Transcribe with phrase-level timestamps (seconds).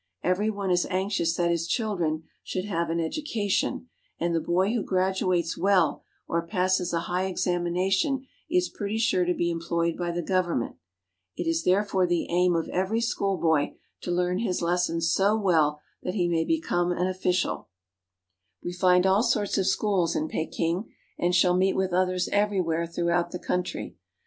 [0.23, 3.87] Every one is anxious that his children should have an education;
[4.19, 9.25] and the boy who gradu ates well or passes a high examination is pretty sure
[9.25, 10.77] to be employed by the government.
[11.37, 13.19] It is therefore the aim of Portion of a Chinese Book.
[13.39, 16.15] THE GOVERNMENT AND THE SCHOOLS 133 every schoolboy to learn his lessons so well that
[16.15, 17.67] he may become an official.
[18.63, 23.29] We find all sorts of schools in Peking, and shall meet with others everywhere throughout
[23.29, 23.97] the country.